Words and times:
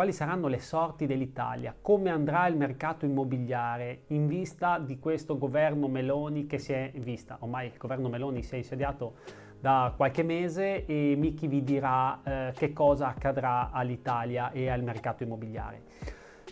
quali 0.00 0.14
saranno 0.14 0.48
le 0.48 0.60
sorti 0.60 1.04
dell'Italia, 1.04 1.74
come 1.78 2.08
andrà 2.08 2.46
il 2.46 2.56
mercato 2.56 3.04
immobiliare 3.04 4.04
in 4.06 4.28
vista 4.28 4.78
di 4.78 4.98
questo 4.98 5.36
governo 5.36 5.88
Meloni 5.88 6.46
che 6.46 6.56
si 6.56 6.72
è 6.72 6.90
vista, 6.94 7.36
ormai 7.40 7.66
il 7.66 7.74
governo 7.76 8.08
Meloni 8.08 8.42
si 8.42 8.54
è 8.54 8.56
insediato 8.56 9.16
da 9.60 9.92
qualche 9.94 10.22
mese 10.22 10.86
e 10.86 11.16
Miki 11.18 11.48
vi 11.48 11.62
dirà 11.62 12.22
eh, 12.24 12.52
che 12.56 12.72
cosa 12.72 13.08
accadrà 13.08 13.72
all'Italia 13.72 14.52
e 14.52 14.70
al 14.70 14.82
mercato 14.82 15.22
immobiliare. 15.22 15.82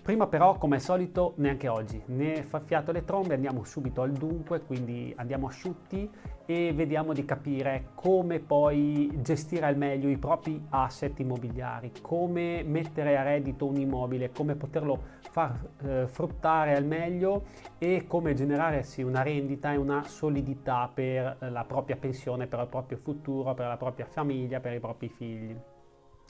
Prima 0.09 0.27
però, 0.27 0.57
come 0.57 0.77
al 0.77 0.81
solito, 0.81 1.35
neanche 1.37 1.69
oggi, 1.69 2.03
ne 2.07 2.43
fa 2.43 2.61
fiato 2.61 2.93
le 2.93 3.05
trombe, 3.05 3.35
andiamo 3.35 3.63
subito 3.65 4.01
al 4.01 4.13
dunque, 4.13 4.63
quindi 4.63 5.13
andiamo 5.15 5.49
asciutti 5.49 6.11
e 6.47 6.73
vediamo 6.73 7.13
di 7.13 7.27
capire 7.27 7.91
come 7.95 8.39
poi 8.39 9.11
gestire 9.21 9.67
al 9.67 9.77
meglio 9.77 10.09
i 10.09 10.17
propri 10.17 10.65
asset 10.71 11.19
immobiliari, 11.19 11.93
come 12.01 12.63
mettere 12.63 13.19
a 13.19 13.23
reddito 13.23 13.67
un 13.67 13.77
immobile, 13.77 14.31
come 14.31 14.55
poterlo 14.55 14.99
far 15.31 15.61
eh, 15.83 16.07
fruttare 16.09 16.75
al 16.75 16.87
meglio 16.87 17.45
e 17.77 18.07
come 18.07 18.33
generarsi 18.33 19.03
una 19.03 19.21
rendita 19.21 19.75
e 19.75 19.77
una 19.77 20.05
solidità 20.05 20.91
per 20.91 21.37
la 21.39 21.65
propria 21.65 21.97
pensione, 21.97 22.47
per 22.47 22.61
il 22.61 22.69
proprio 22.69 22.97
futuro, 22.97 23.53
per 23.53 23.67
la 23.67 23.77
propria 23.77 24.07
famiglia, 24.07 24.59
per 24.59 24.73
i 24.73 24.81
propri 24.81 25.11
figli. 25.11 25.55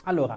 Allora, 0.02 0.36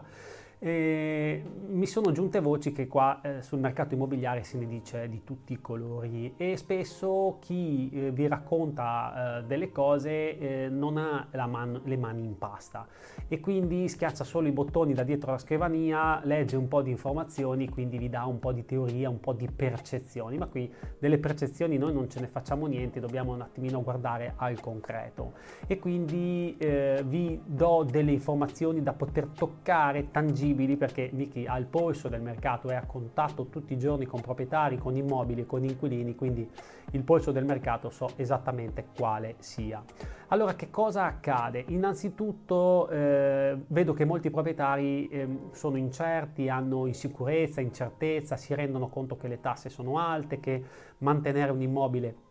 e 0.64 1.44
mi 1.70 1.88
sono 1.88 2.12
giunte 2.12 2.40
voci 2.40 2.72
che 2.72 2.88
qua 2.88 3.20
eh, 3.24 3.42
sul 3.42 3.58
mercato 3.58 3.96
immobiliare 3.96 4.44
se 4.44 4.60
ne 4.60 4.68
dice 4.68 5.10
di 5.10 5.24
tutti 5.24 5.54
i 5.54 5.60
colori. 5.60 6.36
E 6.38 6.56
spesso 6.56 7.38
chi 7.40 7.90
eh, 7.92 8.12
vi 8.12 8.28
racconta 8.28 9.40
eh, 9.40 9.44
delle 9.46 9.72
cose 9.72 10.38
eh, 10.38 10.70
non 10.70 10.98
ha 10.98 11.28
man- 11.48 11.82
le 11.84 11.98
mani 11.98 12.26
in 12.26 12.38
pasta. 12.38 12.86
E 13.28 13.40
quindi 13.40 13.88
schiaccia 13.88 14.24
solo 14.24 14.50
i 14.50 14.52
bottoni 14.52 14.94
da 14.94 15.02
dietro 15.02 15.32
la 15.32 15.40
scrivania, 15.40 16.22
legge 16.26 16.58
un 16.58 16.68
po' 16.68 16.84
di 16.84 16.92
informazioni, 16.92 17.68
quindi 17.68 17.98
vi 17.98 18.10
dà 18.10 18.26
un 18.26 18.38
po' 18.38 18.52
di 18.52 18.64
teoria, 18.64 19.10
un 19.10 19.20
po' 19.20 19.34
di 19.34 19.50
percezioni, 19.50 20.38
ma 20.38 20.46
qui 20.46 20.72
delle 21.00 21.18
percezioni 21.18 21.80
noi 21.80 21.94
non 21.94 22.08
ce 22.08 22.20
ne 22.20 22.28
facciamo 22.28 22.68
niente, 22.68 23.00
dobbiamo 23.00 23.34
un 23.34 23.42
attimino 23.42 23.82
guardare 23.82 24.34
al 24.36 24.60
concreto. 24.60 25.34
E 25.66 25.80
quindi 25.80 26.56
eh, 26.60 27.02
vi 27.04 27.42
do 27.44 27.84
delle 27.90 28.12
informazioni 28.12 28.84
da 28.84 28.94
poter 28.94 29.26
toccare 29.26 30.12
tangibili 30.12 30.50
visibili 30.52 30.78
perché 30.78 31.10
Vicky 31.14 31.46
ha 31.46 31.58
il 31.58 31.66
polso 31.66 32.08
del 32.08 32.22
mercato, 32.22 32.70
è 32.70 32.76
a 32.76 32.86
contatto 32.86 33.48
tutti 33.48 33.74
i 33.74 33.78
giorni 33.78 34.06
con 34.06 34.22
proprietari, 34.22 34.78
con 34.78 34.96
immobili, 34.96 35.46
con 35.46 35.64
inquilini, 35.64 36.16
quindi 36.16 36.48
il 36.92 37.04
polso 37.04 37.32
del 37.32 37.46
mercato 37.46 37.90
so 37.90 38.12
esattamente 38.18 38.88
quale 38.96 39.36
sia. 39.40 39.84
Allora 40.28 40.54
che 40.56 40.70
cosa 40.70 41.06
accade? 41.06 41.66
Innanzitutto 41.68 42.90
eh, 42.90 43.58
vedo 43.68 43.94
che 43.94 44.06
molti 44.06 44.30
proprietari 44.30 45.08
eh, 45.08 45.28
sono 45.52 45.78
incerti, 45.78 46.50
hanno 46.50 46.86
insicurezza, 46.86 47.62
incertezza, 47.62 48.36
si 48.36 48.54
rendono 48.54 48.88
conto 48.88 49.18
che 49.18 49.28
le 49.28 49.40
tasse 49.40 49.70
sono 49.70 50.00
alte, 50.00 50.40
che 50.40 50.64
mantenere 51.00 51.52
un 51.52 51.62
immobile 51.62 52.30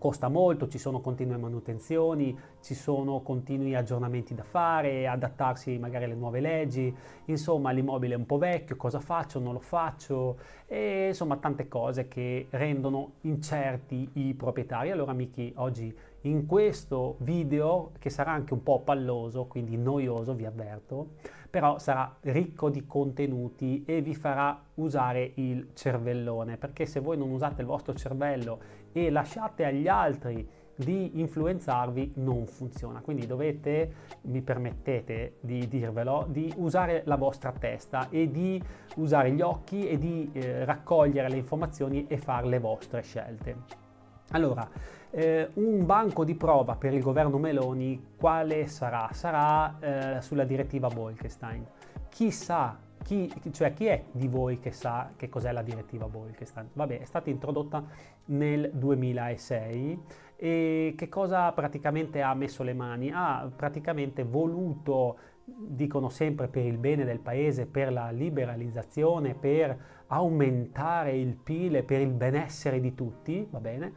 costa 0.00 0.28
molto, 0.28 0.66
ci 0.66 0.78
sono 0.78 1.00
continue 1.00 1.36
manutenzioni, 1.36 2.36
ci 2.62 2.74
sono 2.74 3.20
continui 3.20 3.74
aggiornamenti 3.74 4.34
da 4.34 4.42
fare, 4.42 5.06
adattarsi 5.06 5.78
magari 5.78 6.04
alle 6.04 6.14
nuove 6.14 6.40
leggi, 6.40 6.92
insomma 7.26 7.70
l'immobile 7.70 8.14
è 8.14 8.16
un 8.16 8.24
po' 8.26 8.38
vecchio, 8.38 8.76
cosa 8.76 8.98
faccio, 8.98 9.38
non 9.38 9.52
lo 9.52 9.60
faccio, 9.60 10.38
e 10.66 11.08
insomma 11.08 11.36
tante 11.36 11.68
cose 11.68 12.08
che 12.08 12.46
rendono 12.50 13.12
incerti 13.20 14.08
i 14.14 14.34
proprietari. 14.34 14.90
Allora 14.90 15.10
amici, 15.10 15.52
oggi 15.56 15.94
in 16.22 16.46
questo 16.46 17.16
video, 17.20 17.92
che 17.98 18.10
sarà 18.10 18.32
anche 18.32 18.52
un 18.52 18.62
po' 18.62 18.80
palloso, 18.80 19.46
quindi 19.46 19.76
noioso, 19.76 20.34
vi 20.34 20.44
avverto, 20.44 21.14
però 21.48 21.78
sarà 21.78 22.16
ricco 22.20 22.68
di 22.68 22.84
contenuti 22.86 23.84
e 23.86 24.02
vi 24.02 24.14
farà 24.14 24.62
usare 24.74 25.32
il 25.36 25.70
cervellone, 25.74 26.56
perché 26.56 26.86
se 26.86 27.00
voi 27.00 27.16
non 27.16 27.30
usate 27.30 27.62
il 27.62 27.66
vostro 27.66 27.94
cervello 27.94 28.60
e 28.92 29.10
lasciate 29.10 29.64
agli 29.64 29.88
altri 29.88 30.48
di 30.76 31.20
influenzarvi 31.20 32.12
non 32.16 32.46
funziona. 32.46 33.00
Quindi 33.00 33.26
dovete, 33.26 33.92
mi 34.22 34.40
permettete 34.40 35.36
di 35.40 35.68
dirvelo, 35.68 36.26
di 36.28 36.52
usare 36.56 37.02
la 37.04 37.16
vostra 37.16 37.52
testa 37.52 38.08
e 38.08 38.30
di 38.30 38.62
usare 38.96 39.32
gli 39.32 39.42
occhi 39.42 39.88
e 39.88 39.98
di 39.98 40.30
eh, 40.32 40.64
raccogliere 40.64 41.28
le 41.28 41.36
informazioni 41.36 42.06
e 42.06 42.16
fare 42.16 42.46
le 42.46 42.58
vostre 42.58 43.02
scelte. 43.02 43.89
Allora, 44.32 44.68
eh, 45.10 45.50
un 45.54 45.84
banco 45.84 46.24
di 46.24 46.36
prova 46.36 46.76
per 46.76 46.94
il 46.94 47.02
governo 47.02 47.38
Meloni 47.38 48.12
quale 48.16 48.68
sarà? 48.68 49.08
Sarà 49.12 49.78
eh, 49.80 50.20
sulla 50.20 50.44
direttiva 50.44 50.88
Bolkestein. 50.88 51.66
Chissà 52.08 52.78
chi, 53.02 53.32
cioè 53.50 53.72
chi 53.72 53.86
è 53.86 54.04
di 54.12 54.28
voi 54.28 54.60
che 54.60 54.70
sa 54.70 55.10
che 55.16 55.28
cos'è 55.28 55.50
la 55.50 55.62
direttiva 55.62 56.06
Bolkestein? 56.06 56.68
Vabbè, 56.74 57.00
è 57.00 57.04
stata 57.04 57.28
introdotta 57.28 57.82
nel 58.26 58.70
2006 58.72 60.02
e 60.36 60.94
che 60.96 61.08
cosa 61.08 61.50
praticamente 61.50 62.22
ha 62.22 62.32
messo 62.34 62.62
le 62.62 62.74
mani? 62.74 63.10
Ha 63.12 63.50
praticamente 63.54 64.22
voluto, 64.22 65.16
dicono 65.56 66.08
sempre 66.08 66.48
per 66.48 66.64
il 66.64 66.78
bene 66.78 67.04
del 67.04 67.20
paese, 67.20 67.66
per 67.66 67.92
la 67.92 68.10
liberalizzazione, 68.10 69.34
per 69.34 69.76
aumentare 70.08 71.16
il 71.16 71.34
PIL, 71.36 71.84
per 71.84 72.00
il 72.00 72.12
benessere 72.12 72.80
di 72.80 72.94
tutti, 72.94 73.46
va 73.50 73.60
bene? 73.60 73.92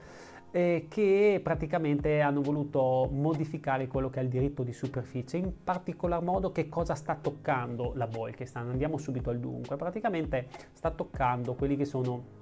eh, 0.53 0.85
che 0.87 1.41
praticamente 1.43 2.21
hanno 2.21 2.41
voluto 2.41 3.09
modificare 3.11 3.87
quello 3.87 4.11
che 4.11 4.19
è 4.19 4.23
il 4.23 4.29
diritto 4.29 4.61
di 4.61 4.71
superficie, 4.71 5.37
in 5.37 5.63
particolar 5.63 6.21
modo 6.21 6.51
che 6.51 6.69
cosa 6.69 6.93
sta 6.93 7.15
toccando 7.15 7.93
la 7.95 8.05
Bolkestein. 8.05 8.69
Andiamo 8.69 8.99
subito 8.99 9.31
al 9.31 9.39
dunque, 9.39 9.75
praticamente 9.77 10.47
sta 10.73 10.91
toccando 10.91 11.55
quelli 11.55 11.75
che 11.75 11.85
sono 11.85 12.41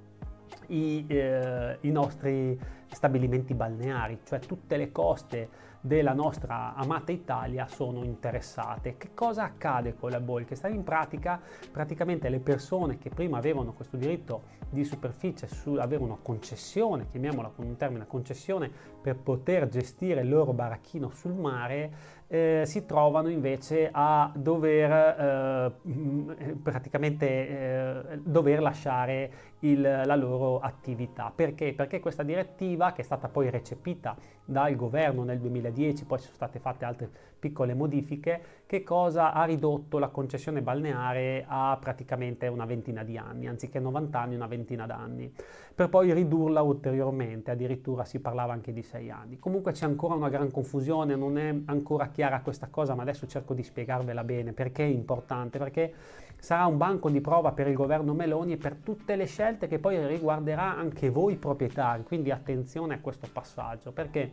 i, 0.68 1.06
eh, 1.08 1.78
i 1.82 1.90
nostri 1.90 2.60
stabilimenti 2.90 3.54
balneari, 3.54 4.20
cioè 4.26 4.40
tutte 4.40 4.76
le 4.76 4.92
coste 4.92 5.70
della 5.82 6.14
nostra 6.14 6.76
amata 6.76 7.12
Italia 7.12 7.68
sono 7.68 8.04
interessate. 8.04 8.98
Che 8.98 9.10
cosa 9.16 9.44
accade 9.44 9.96
con 9.96 10.12
la 10.12 10.20
Bolkestein? 10.20 10.76
In 10.76 10.84
pratica, 10.84 11.42
praticamente 11.72 12.30
le 12.30 12.40
persone 12.40 13.00
che 13.00 13.10
prima 13.10 13.40
avevano 13.40 13.74
questo 13.74 13.98
diritto 13.98 14.60
di 14.70 14.84
superficie, 14.86 15.48
su, 15.48 15.74
avere 15.74 16.04
una 16.04 16.18
concessione, 16.22 17.08
chiamiamola 17.10 17.52
con 17.56 17.66
un 17.66 17.76
termine 17.76 18.06
concessione, 18.08 18.72
per 19.02 19.18
poter 19.18 19.68
gestire 19.68 20.22
il 20.22 20.30
loro 20.30 20.54
baracchino 20.54 21.10
sul 21.10 21.34
mare, 21.34 22.20
eh, 22.34 22.62
si 22.66 22.86
trovano 22.86 23.28
invece 23.28 23.90
a 23.92 24.32
dover 24.34 25.76
eh, 25.84 26.56
praticamente 26.64 27.28
eh, 27.28 28.20
dover 28.24 28.62
lasciare 28.62 29.32
il, 29.60 29.82
la 29.82 30.16
loro 30.16 30.62
attività. 30.62 31.34
Perché? 31.36 31.74
Perché 31.74 32.00
questa 32.00 32.24
direttiva, 32.24 32.94
che 32.94 33.02
è 33.02 33.04
stata 33.04 33.28
poi 33.28 33.50
recepita 33.50 34.16
dal 34.46 34.74
governo 34.78 35.24
nel 35.26 35.40
2010, 35.40 36.06
poi 36.06 36.20
sono 36.20 36.34
state 36.34 36.60
fatte 36.60 36.86
altre 36.86 37.10
piccole 37.38 37.74
modifiche, 37.74 38.61
che 38.72 38.84
cosa 38.84 39.34
ha 39.34 39.44
ridotto 39.44 40.00
la 40.00 40.08
concessione 40.08 40.62
balneare 40.62 41.44
a 41.46 41.78
praticamente 41.78 42.48
una 42.48 42.64
ventina 42.64 43.04
di 43.04 43.18
anni, 43.18 43.48
anziché 43.48 43.82
90 43.82 44.18
anni, 44.18 44.36
una 44.36 44.48
ventina 44.48 44.86
d'anni, 44.86 45.30
per 45.76 45.90
poi 45.90 46.14
ridurla 46.14 46.62
ulteriormente, 46.62 47.52
addirittura 47.52 48.06
si 48.06 48.22
parlava 48.22 48.54
anche 48.54 48.72
di 48.72 48.82
6 48.82 49.12
anni. 49.12 49.40
Comunque 49.40 49.74
c'è 49.74 49.84
ancora 49.84 50.14
una 50.14 50.30
gran 50.30 50.50
confusione, 50.52 51.18
non 51.18 51.38
è 51.38 51.54
ancora 51.66 52.08
chiara 52.08 52.40
questa 52.40 52.68
cosa, 52.68 52.96
ma 52.96 53.02
adesso 53.02 53.28
cerco 53.28 53.54
di 53.54 53.62
spiegarvela 53.62 54.24
bene 54.24 54.54
perché 54.54 54.86
è 54.86 54.88
importante, 54.88 55.58
perché 55.58 55.94
sarà 56.40 56.66
un 56.66 56.78
banco 56.78 57.10
di 57.10 57.20
prova 57.20 57.52
per 57.52 57.68
il 57.68 57.76
governo 57.76 58.14
Meloni 58.14 58.54
e 58.54 58.58
per 58.58 58.76
tutte 58.76 59.18
le 59.18 59.26
scelte 59.26 59.68
che 59.68 59.80
poi 59.80 60.08
riguarderà 60.08 60.78
anche 60.78 61.10
voi 61.10 61.36
proprietari, 61.36 62.04
quindi 62.04 62.32
attenzione 62.32 62.94
a 62.94 63.00
questo 63.02 63.28
passaggio, 63.30 63.92
perché 63.92 64.32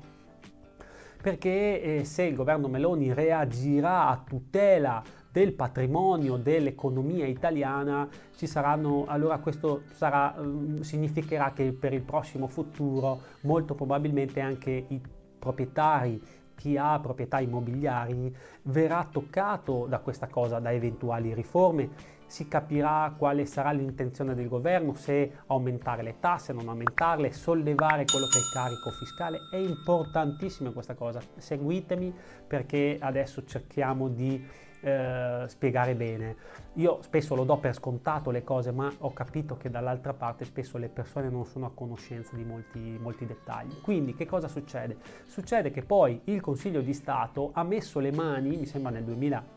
perché 1.20 1.82
eh, 1.82 2.04
se 2.04 2.22
il 2.22 2.34
governo 2.34 2.68
Meloni 2.68 3.12
reagirà 3.12 4.08
a 4.08 4.22
tutela 4.24 5.02
del 5.30 5.52
patrimonio 5.52 6.36
dell'economia 6.36 7.26
italiana 7.26 8.08
ci 8.34 8.46
saranno 8.46 9.04
allora 9.06 9.38
questo 9.38 9.82
sarà, 9.92 10.34
eh, 10.36 10.82
significherà 10.82 11.52
che 11.52 11.72
per 11.72 11.92
il 11.92 12.02
prossimo 12.02 12.46
futuro 12.46 13.20
molto 13.42 13.74
probabilmente 13.74 14.40
anche 14.40 14.86
i 14.88 15.00
proprietari 15.38 16.20
chi 16.58 16.76
ha 16.76 16.98
proprietà 16.98 17.38
immobiliari 17.38 18.34
verrà 18.62 19.06
toccato 19.10 19.86
da 19.88 20.00
questa 20.00 20.26
cosa, 20.26 20.58
da 20.58 20.72
eventuali 20.72 21.32
riforme, 21.32 22.16
si 22.28 22.46
capirà 22.46 23.12
quale 23.16 23.46
sarà 23.46 23.72
l'intenzione 23.72 24.34
del 24.34 24.48
governo, 24.48 24.94
se 24.94 25.38
aumentare 25.46 26.02
le 26.02 26.16
tasse, 26.20 26.52
non 26.52 26.68
aumentarle, 26.68 27.32
sollevare 27.32 28.04
quello 28.04 28.26
che 28.26 28.38
è 28.38 28.40
il 28.40 28.50
carico 28.52 28.90
fiscale. 28.90 29.38
È 29.50 29.56
importantissima 29.56 30.70
questa 30.70 30.94
cosa. 30.94 31.20
Seguitemi 31.36 32.14
perché 32.46 32.98
adesso 33.00 33.44
cerchiamo 33.44 34.08
di 34.08 34.46
eh, 34.80 35.44
spiegare 35.46 35.94
bene. 35.94 36.36
Io 36.74 37.00
spesso 37.02 37.34
lo 37.34 37.44
do 37.44 37.56
per 37.56 37.74
scontato 37.74 38.30
le 38.30 38.44
cose, 38.44 38.72
ma 38.72 38.92
ho 38.98 39.12
capito 39.12 39.56
che 39.56 39.70
dall'altra 39.70 40.12
parte 40.12 40.44
spesso 40.44 40.78
le 40.78 40.88
persone 40.88 41.30
non 41.30 41.46
sono 41.46 41.66
a 41.66 41.70
conoscenza 41.72 42.36
di 42.36 42.44
molti, 42.44 42.98
molti 43.00 43.26
dettagli. 43.26 43.80
Quindi 43.80 44.14
che 44.14 44.26
cosa 44.26 44.48
succede? 44.48 44.98
Succede 45.24 45.70
che 45.70 45.82
poi 45.82 46.20
il 46.24 46.40
Consiglio 46.40 46.82
di 46.82 46.92
Stato 46.92 47.50
ha 47.54 47.64
messo 47.64 47.98
le 47.98 48.12
mani, 48.12 48.56
mi 48.56 48.66
sembra 48.66 48.90
nel 48.90 49.04
2000 49.04 49.56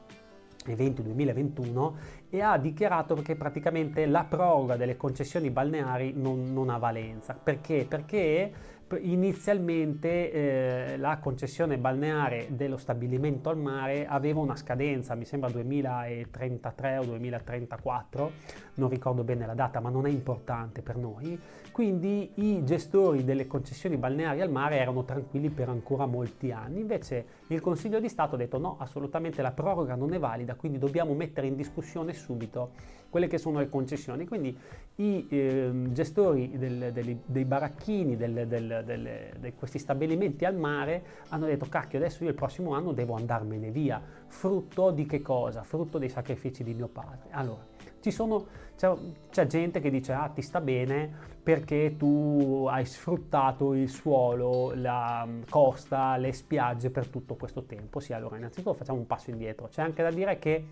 2020-2021 0.62 1.94
e 2.32 2.42
ha 2.42 2.58
dichiarato 2.58 3.16
che 3.16 3.36
praticamente 3.36 4.06
la 4.06 4.24
proroga 4.24 4.78
delle 4.78 4.96
concessioni 4.96 5.50
balneari 5.52 6.14
non, 6.16 6.54
non 6.54 6.70
ha 6.70 6.78
valenza. 6.78 7.34
Perché? 7.34 7.86
Perché 7.88 8.52
inizialmente 9.00 10.32
eh, 10.32 10.98
la 10.98 11.18
concessione 11.20 11.78
balneare 11.78 12.48
dello 12.50 12.78
stabilimento 12.78 13.50
al 13.50 13.58
mare 13.58 14.08
aveva 14.08 14.40
una 14.40 14.56
scadenza, 14.56 15.16
mi 15.16 15.26
sembra 15.26 15.50
2033 15.50 16.98
o 16.98 17.04
2034, 17.04 18.32
non 18.76 18.90
ricordo 18.90 19.24
bene 19.24 19.46
la 19.46 19.54
data, 19.54 19.80
ma 19.80 19.90
non 19.90 20.06
è 20.06 20.10
importante 20.10 20.82
per 20.82 20.98
noi. 20.98 21.40
Quindi 21.72 22.32
i 22.36 22.64
gestori 22.66 23.24
delle 23.24 23.48
concessioni 23.48 23.96
balneari 23.96 24.42
al 24.42 24.52
mare 24.52 24.78
erano 24.78 25.06
tranquilli 25.06 25.50
per 25.50 25.70
ancora 25.70 26.06
molti 26.06 26.52
anni. 26.52 26.82
Invece 26.82 27.26
il 27.48 27.62
Consiglio 27.62 28.00
di 28.00 28.10
Stato 28.10 28.36
ha 28.36 28.38
detto 28.38 28.58
no, 28.58 28.76
assolutamente 28.80 29.42
la 29.42 29.52
proroga 29.52 29.96
non 29.96 30.14
è 30.14 30.20
valida, 30.20 30.56
quindi 30.56 30.78
dobbiamo 30.78 31.14
mettere 31.14 31.48
in 31.48 31.56
discussione 31.56 32.14
subito 32.22 32.72
quelle 33.12 33.28
che 33.28 33.38
sono 33.38 33.60
le 33.60 33.70
concessioni. 33.70 34.26
Quindi 34.26 34.58
i 34.96 35.28
eh, 35.30 35.72
gestori 35.90 36.58
del, 36.58 36.92
del, 36.92 37.20
dei 37.26 37.46
baracchini, 37.46 38.16
di 38.16 39.54
questi 39.56 39.78
stabilimenti 39.78 40.46
al 40.46 40.56
mare 40.56 41.04
hanno 41.30 41.46
detto 41.46 41.66
cacchio 41.68 42.00
adesso 42.00 42.24
io 42.24 42.30
il 42.30 42.36
prossimo 42.36 42.74
anno 42.74 42.94
devo 42.94 43.16
andarmene 43.16 43.70
via. 43.70 44.02
Frutto 44.28 44.92
di 44.92 45.06
che 45.06 45.22
cosa? 45.22 45.62
Frutto 45.64 45.98
dei 45.98 46.10
sacrifici 46.10 46.64
di 46.64 46.74
mio 46.74 46.88
padre. 46.88 47.30
Allora, 47.32 47.66
sono, 48.10 48.48
c'è, 48.78 48.92
c'è, 49.30 49.46
gente 49.46 49.80
che 49.80 49.92
dice 49.92 50.14
ah 50.14 50.30
ti 50.34 50.42
sta 50.42 50.62
bene 50.62 51.30
perché 51.44 51.96
tu 51.98 52.66
hai 52.70 52.86
sfruttato 52.86 53.74
il 53.74 53.90
suolo, 53.90 54.72
la 54.76 55.28
costa, 55.50 56.16
le 56.18 56.32
spiagge 56.32 56.90
per 56.90 57.08
tutto 57.08 57.36
questo 57.36 57.64
tempo. 57.64 58.00
Sì, 58.00 58.14
allora 58.14 58.38
innanzitutto 58.38 58.74
facciamo 58.74 59.00
un 59.00 59.08
passo 59.08 59.32
indietro. 59.32 59.68
C'è 59.68 59.82
anche 59.82 60.02
da 60.02 60.12
dire 60.12 60.40
che 60.40 60.66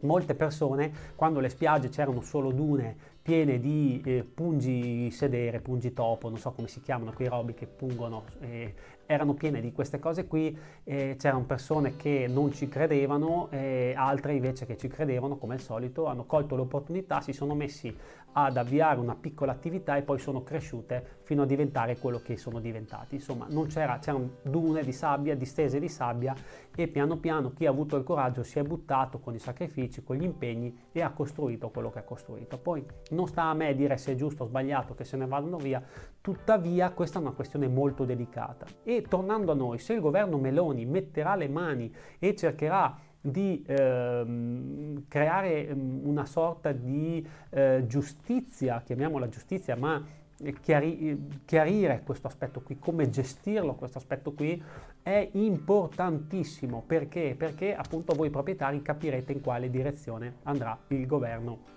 Molte 0.00 0.34
persone, 0.34 0.92
quando 1.16 1.40
le 1.40 1.48
spiagge 1.48 1.88
c'erano 1.88 2.20
solo 2.20 2.52
dune 2.52 3.16
piene 3.20 3.58
di 3.58 4.00
eh, 4.04 4.24
pungi 4.24 5.10
sedere, 5.10 5.60
pungi 5.60 5.92
topo, 5.92 6.30
non 6.30 6.38
so 6.38 6.52
come 6.52 6.66
si 6.68 6.80
chiamano 6.80 7.12
quei 7.12 7.28
robi 7.28 7.52
che 7.52 7.66
pungono, 7.66 8.24
eh, 8.40 8.74
erano 9.04 9.34
piene 9.34 9.60
di 9.60 9.70
queste 9.72 9.98
cose 9.98 10.26
qui, 10.26 10.56
eh, 10.84 11.16
c'erano 11.18 11.44
persone 11.44 11.96
che 11.96 12.26
non 12.26 12.52
ci 12.52 12.68
credevano, 12.68 13.48
e 13.50 13.92
altre 13.96 14.34
invece 14.34 14.64
che 14.64 14.78
ci 14.78 14.88
credevano, 14.88 15.36
come 15.36 15.54
al 15.54 15.60
solito, 15.60 16.06
hanno 16.06 16.24
colto 16.24 16.56
l'opportunità, 16.56 17.20
si 17.20 17.32
sono 17.32 17.54
messi 17.54 17.94
ad 18.32 18.56
avviare 18.56 19.00
una 19.00 19.14
piccola 19.14 19.52
attività 19.52 19.96
e 19.96 20.02
poi 20.02 20.18
sono 20.18 20.42
cresciute 20.42 21.16
fino 21.28 21.42
a 21.42 21.44
diventare 21.44 21.98
quello 21.98 22.22
che 22.22 22.38
sono 22.38 22.58
diventati. 22.58 23.16
Insomma, 23.16 23.46
c'erano 23.66 24.30
dune 24.40 24.82
di 24.82 24.92
sabbia, 24.92 25.36
distese 25.36 25.78
di 25.78 25.86
sabbia 25.90 26.34
e 26.74 26.88
piano 26.88 27.18
piano 27.18 27.52
chi 27.52 27.66
ha 27.66 27.70
avuto 27.70 27.96
il 27.96 28.02
coraggio 28.02 28.42
si 28.42 28.58
è 28.58 28.62
buttato 28.62 29.18
con 29.18 29.34
i 29.34 29.38
sacrifici, 29.38 30.02
con 30.02 30.16
gli 30.16 30.22
impegni 30.22 30.74
e 30.90 31.02
ha 31.02 31.10
costruito 31.10 31.68
quello 31.68 31.90
che 31.90 31.98
ha 31.98 32.02
costruito. 32.02 32.56
Poi 32.56 32.82
non 33.10 33.26
sta 33.26 33.42
a 33.42 33.52
me 33.52 33.74
dire 33.74 33.98
se 33.98 34.12
è 34.12 34.14
giusto 34.14 34.44
o 34.44 34.46
sbagliato 34.46 34.94
che 34.94 35.04
se 35.04 35.18
ne 35.18 35.26
vadano 35.26 35.58
via, 35.58 35.82
tuttavia 36.22 36.92
questa 36.92 37.18
è 37.18 37.20
una 37.20 37.32
questione 37.32 37.68
molto 37.68 38.06
delicata. 38.06 38.64
E 38.82 39.02
tornando 39.02 39.52
a 39.52 39.54
noi, 39.54 39.76
se 39.76 39.92
il 39.92 40.00
governo 40.00 40.38
Meloni 40.38 40.86
metterà 40.86 41.34
le 41.34 41.48
mani 41.50 41.94
e 42.18 42.34
cercherà 42.34 42.98
di 43.20 43.62
ehm, 43.66 45.04
creare 45.08 45.68
ehm, 45.68 46.00
una 46.04 46.24
sorta 46.24 46.72
di 46.72 47.22
eh, 47.50 47.84
giustizia, 47.86 48.80
chiamiamola 48.80 49.28
giustizia, 49.28 49.76
ma 49.76 50.02
chiari- 50.60 51.40
chiarire 51.44 52.02
questo 52.04 52.26
aspetto 52.26 52.60
qui, 52.60 52.78
come 52.78 53.08
gestirlo 53.08 53.74
questo 53.74 53.98
aspetto 53.98 54.32
qui, 54.32 54.62
è 55.02 55.28
importantissimo. 55.32 56.82
Perché? 56.86 57.34
Perché 57.36 57.74
appunto 57.74 58.14
voi 58.14 58.30
proprietari 58.30 58.82
capirete 58.82 59.32
in 59.32 59.40
quale 59.40 59.70
direzione 59.70 60.36
andrà 60.44 60.78
il 60.88 61.06
governo 61.06 61.76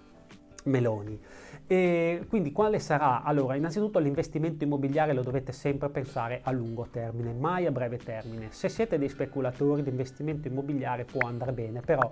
Meloni. 0.64 1.20
E 1.66 2.26
quindi 2.28 2.52
quale 2.52 2.80
sarà? 2.80 3.24
Allora, 3.24 3.56
innanzitutto 3.56 4.00
l'investimento 4.00 4.64
immobiliare 4.64 5.14
lo 5.14 5.24
dovete 5.24 5.54
sempre 5.54 5.90
pensare 5.90 6.42
a 6.44 6.52
lungo 6.52 6.88
termine, 6.92 7.34
mai 7.34 7.66
a 7.66 7.72
breve 7.72 7.98
termine. 7.98 8.48
Se 8.52 8.68
siete 8.68 8.98
dei 8.98 9.10
speculatori, 9.10 9.82
l'investimento 9.82 10.48
immobiliare 10.48 11.06
può 11.06 11.28
andare 11.28 11.54
bene, 11.54 11.80
però 11.80 12.08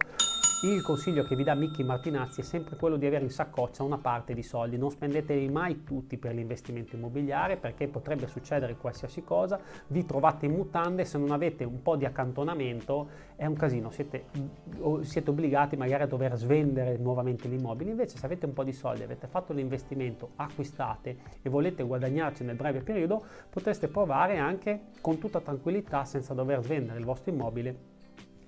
il 0.62 0.82
consiglio 0.82 1.24
che 1.24 1.38
vi 1.38 1.46
dà 1.46 1.54
Mickey 1.54 1.86
Martinazzi 1.86 2.42
è 2.42 2.44
sempre 2.44 2.76
quello 2.76 2.98
di 2.98 3.06
avere 3.06 3.24
in 3.24 3.30
saccoccia 3.30 3.82
una 3.82 3.98
parte 3.98 4.34
di 4.34 4.44
soldi, 4.44 4.78
non 4.78 4.92
spendeteli 4.92 5.48
mai 5.48 5.86
tutti 5.86 6.18
per 6.18 6.34
l'investimento 6.34 6.98
immobiliare 6.98 7.56
perché 7.56 7.88
potrebbe 7.88 8.28
succedere 8.28 8.76
qualsiasi 8.76 9.24
cosa, 9.24 9.58
vi 9.88 10.04
trovate 10.06 10.48
in 10.48 10.52
mutande, 10.52 11.06
se 11.06 11.18
non 11.18 11.32
avete 11.32 11.64
un 11.64 11.82
po' 11.82 11.96
di 11.96 12.04
accantonamento 12.04 13.28
è 13.38 13.46
un 13.46 13.56
casino, 13.56 13.90
siete, 13.90 14.26
siete 15.04 15.30
obbligati 15.30 15.78
magari 15.78 16.04
a 16.04 16.08
dover 16.08 16.36
svendere 16.36 16.98
nuovamente 16.98 17.48
l'immobile, 17.48 17.92
invece 17.92 18.18
se 18.18 18.26
avete 18.26 18.46
un 18.46 18.52
po' 18.52 18.66
di 18.66 18.74
soldi, 18.74 19.04
avete 19.04 19.28
fatto 19.28 19.54
l'investimento, 19.54 20.32
acquistate 20.36 21.18
e 21.42 21.50
volete 21.50 21.84
guadagnarci 21.84 22.44
nel 22.44 22.58
breve 22.58 22.82
periodo, 22.82 23.24
potreste 23.50 23.88
provare 23.88 24.38
anche 24.40 24.88
con 25.00 25.20
tutta 25.20 25.40
tranquillità 25.40 26.04
senza 26.04 26.34
dover 26.34 26.62
svendere 26.62 27.00
il 27.00 27.06
vostro 27.06 27.32
immobile 27.32 27.98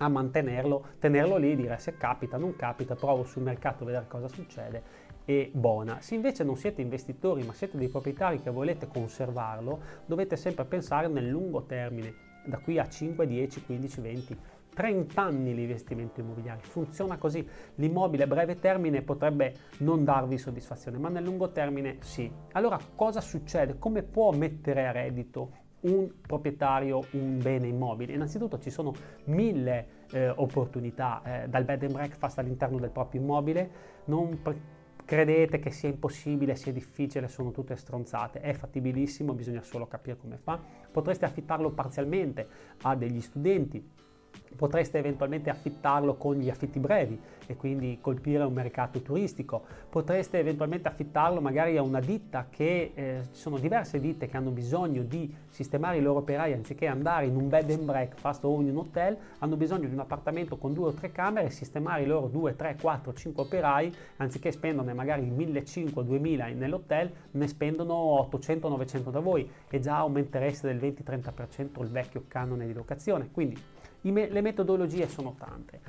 a 0.04 0.08
mantenerlo, 0.08 0.84
tenerlo 0.98 1.36
lì, 1.36 1.56
dire 1.56 1.78
se 1.78 1.96
capita, 1.96 2.36
non 2.36 2.56
capita, 2.56 2.94
provo 2.94 3.24
sul 3.24 3.42
mercato 3.42 3.82
a 3.82 3.86
vedere 3.86 4.06
cosa 4.08 4.28
succede 4.28 5.10
e 5.24 5.50
buona. 5.52 6.00
Se 6.00 6.14
invece 6.14 6.44
non 6.44 6.56
siete 6.56 6.82
investitori 6.82 7.42
ma 7.44 7.52
siete 7.52 7.76
dei 7.76 7.88
proprietari 7.88 8.40
che 8.40 8.50
volete 8.50 8.88
conservarlo, 8.88 9.80
dovete 10.06 10.36
sempre 10.36 10.64
pensare 10.64 11.08
nel 11.08 11.28
lungo 11.28 11.64
termine, 11.64 12.14
da 12.44 12.58
qui 12.58 12.78
a 12.78 12.88
5, 12.88 13.26
10, 13.26 13.64
15, 13.64 14.00
20, 14.00 14.38
30 14.74 15.20
anni 15.20 15.54
l'investimento 15.54 16.20
immobiliare. 16.20 16.60
Funziona 16.62 17.18
così. 17.18 17.46
L'immobile 17.76 18.24
a 18.24 18.26
breve 18.26 18.58
termine 18.58 19.02
potrebbe 19.02 19.54
non 19.78 20.04
darvi 20.04 20.38
soddisfazione, 20.38 20.98
ma 20.98 21.08
nel 21.08 21.22
lungo 21.22 21.50
termine 21.50 21.98
sì. 22.00 22.30
Allora 22.52 22.78
cosa 22.94 23.20
succede? 23.20 23.78
Come 23.78 24.02
può 24.02 24.32
mettere 24.32 24.86
a 24.86 24.92
reddito 24.92 25.60
un 25.82 26.10
proprietario 26.20 27.04
un 27.12 27.38
bene 27.40 27.66
immobile? 27.68 28.12
Innanzitutto 28.12 28.58
ci 28.58 28.70
sono 28.70 28.92
mille 29.24 29.86
eh, 30.10 30.28
opportunità 30.28 31.22
eh, 31.24 31.48
dal 31.48 31.64
bed 31.64 31.84
and 31.84 31.92
breakfast 31.92 32.38
all'interno 32.38 32.78
del 32.78 32.90
proprio 32.90 33.20
immobile, 33.20 33.70
non 34.06 34.40
pre- 34.42 34.80
credete 35.04 35.58
che 35.58 35.70
sia 35.70 35.88
impossibile, 35.88 36.54
sia 36.54 36.72
difficile, 36.72 37.28
sono 37.28 37.50
tutte 37.50 37.76
stronzate, 37.76 38.40
è 38.40 38.52
fattibilissimo, 38.52 39.34
bisogna 39.34 39.62
solo 39.62 39.86
capire 39.86 40.16
come 40.16 40.36
fa. 40.36 40.60
Potreste 40.90 41.24
affittarlo 41.24 41.70
parzialmente 41.70 42.48
a 42.82 42.94
degli 42.94 43.20
studenti, 43.20 43.84
Potreste 44.56 44.98
eventualmente 44.98 45.50
affittarlo 45.50 46.14
con 46.14 46.36
gli 46.36 46.48
affitti 46.48 46.78
brevi 46.78 47.18
e 47.46 47.56
quindi 47.56 47.98
colpire 48.00 48.44
un 48.44 48.52
mercato 48.52 49.00
turistico. 49.00 49.62
Potreste 49.88 50.38
eventualmente 50.38 50.88
affittarlo 50.88 51.40
magari 51.40 51.76
a 51.76 51.82
una 51.82 52.00
ditta 52.00 52.46
che 52.48 52.92
eh, 52.94 53.22
ci 53.32 53.40
sono 53.40 53.58
diverse 53.58 53.98
ditte 53.98 54.28
che 54.28 54.36
hanno 54.36 54.50
bisogno 54.50 55.02
di 55.02 55.34
sistemare 55.48 55.98
i 55.98 56.02
loro 56.02 56.20
operai 56.20 56.52
anziché 56.52 56.86
andare 56.86 57.26
in 57.26 57.36
un 57.36 57.48
bed 57.48 57.70
and 57.70 57.82
breakfast 57.82 58.44
o 58.44 58.60
in 58.60 58.70
un 58.70 58.76
hotel, 58.76 59.16
hanno 59.38 59.56
bisogno 59.56 59.88
di 59.88 59.94
un 59.94 60.00
appartamento 60.00 60.56
con 60.56 60.72
due 60.72 60.88
o 60.88 60.92
tre 60.92 61.12
camere, 61.12 61.50
sistemare 61.50 62.02
i 62.02 62.06
loro 62.06 62.28
2, 62.28 62.56
3, 62.56 62.76
4, 62.80 63.12
5 63.12 63.42
operai, 63.42 63.92
anziché 64.18 64.52
spenderne 64.52 64.92
magari 64.92 65.22
1500, 65.22 66.02
2000 66.02 66.46
nell'hotel, 66.48 67.10
ne 67.32 67.48
spendono 67.48 67.94
800, 67.94 68.68
900 68.68 69.10
da 69.10 69.20
voi 69.20 69.48
e 69.68 69.80
già 69.80 69.96
aumentereste 69.96 70.72
del 70.72 70.78
20-30% 70.78 71.82
il 71.82 71.88
vecchio 71.88 72.24
canone 72.28 72.66
di 72.66 72.72
locazione. 72.72 73.28
Quindi 73.30 73.71
me- 74.10 74.28
le 74.28 74.40
metodologie 74.40 75.08
sono 75.08 75.34
tante. 75.38 75.80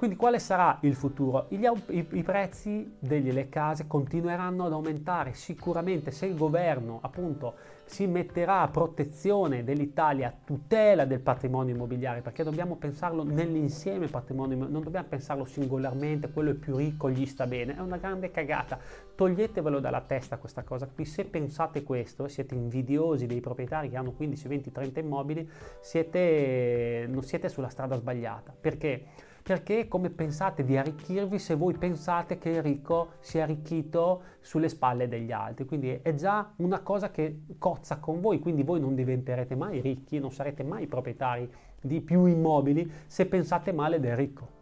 Quindi 0.00 0.16
quale 0.16 0.38
sarà 0.38 0.78
il 0.80 0.94
futuro? 0.94 1.44
I, 1.50 1.60
i, 1.88 2.06
I, 2.12 2.22
prezzi 2.22 2.96
delle 2.98 3.50
case 3.50 3.86
continueranno 3.86 4.64
ad 4.64 4.72
aumentare 4.72 5.34
sicuramente 5.34 6.10
se 6.10 6.24
il 6.24 6.36
governo 6.36 7.00
appunto 7.02 7.54
si 7.90 8.06
metterà 8.06 8.60
a 8.60 8.68
protezione 8.68 9.64
dell'Italia, 9.64 10.28
a 10.28 10.34
tutela 10.44 11.04
del 11.04 11.18
patrimonio 11.18 11.74
immobiliare, 11.74 12.20
perché 12.20 12.44
dobbiamo 12.44 12.76
pensarlo 12.76 13.24
nell'insieme 13.24 14.06
patrimonio, 14.06 14.68
non 14.68 14.84
dobbiamo 14.84 15.08
pensarlo 15.08 15.44
singolarmente, 15.44 16.30
quello 16.30 16.50
è 16.50 16.54
più 16.54 16.76
ricco, 16.76 17.10
gli 17.10 17.26
sta 17.26 17.48
bene, 17.48 17.74
è 17.74 17.80
una 17.80 17.96
grande 17.96 18.30
cagata. 18.30 18.78
Toglietevelo 19.16 19.80
dalla 19.80 20.02
testa 20.02 20.38
questa 20.38 20.62
cosa 20.62 20.86
qui, 20.86 21.04
se 21.04 21.24
pensate 21.24 21.82
questo, 21.82 22.28
siete 22.28 22.54
invidiosi 22.54 23.26
dei 23.26 23.40
proprietari 23.40 23.90
che 23.90 23.96
hanno 23.96 24.12
15, 24.12 24.46
20, 24.46 24.70
30 24.70 25.00
immobili, 25.00 25.50
siete, 25.80 27.06
non 27.08 27.24
siete 27.24 27.48
sulla 27.48 27.68
strada 27.70 27.96
sbagliata. 27.96 28.54
Perché? 28.58 29.29
Perché 29.42 29.88
come 29.88 30.10
pensate 30.10 30.64
di 30.64 30.76
arricchirvi 30.76 31.38
se 31.38 31.54
voi 31.54 31.74
pensate 31.74 32.38
che 32.38 32.50
il 32.50 32.62
ricco 32.62 33.12
si 33.20 33.38
è 33.38 33.40
arricchito 33.40 34.22
sulle 34.40 34.68
spalle 34.68 35.08
degli 35.08 35.32
altri. 35.32 35.64
Quindi 35.64 35.98
è 36.02 36.14
già 36.14 36.52
una 36.56 36.80
cosa 36.80 37.10
che 37.10 37.42
cozza 37.58 37.98
con 37.98 38.20
voi, 38.20 38.38
quindi 38.38 38.62
voi 38.62 38.80
non 38.80 38.94
diventerete 38.94 39.54
mai 39.54 39.80
ricchi, 39.80 40.18
non 40.18 40.32
sarete 40.32 40.62
mai 40.62 40.86
proprietari 40.86 41.50
di 41.80 42.00
più 42.00 42.26
immobili 42.26 42.90
se 43.06 43.26
pensate 43.26 43.72
male 43.72 44.00
del 44.00 44.16
ricco. 44.16 44.58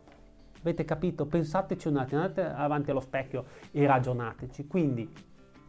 Avete 0.60 0.84
capito? 0.84 1.26
Pensateci 1.26 1.88
un 1.88 1.96
attimo, 1.96 2.20
andate 2.20 2.42
avanti 2.42 2.90
allo 2.90 3.00
specchio 3.00 3.44
e 3.70 3.86
ragionateci. 3.86 4.66
Quindi 4.66 5.08